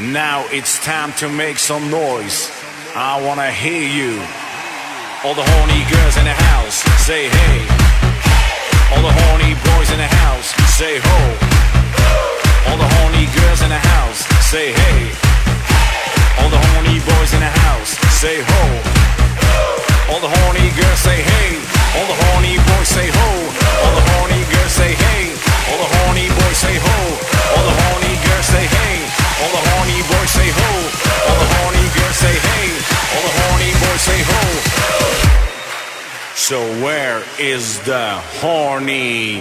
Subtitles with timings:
[0.00, 2.50] Now it's time to make some noise.
[2.96, 4.16] I wanna hear you.
[5.20, 7.60] All the horny girls in the house, say hey.
[8.96, 11.20] All the horny boys in the house, say ho.
[12.72, 15.12] All the horny girls in the house, say hey.
[16.40, 17.39] All the horny boys in
[36.50, 39.40] So where is the horny?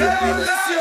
[0.00, 0.79] Brasil.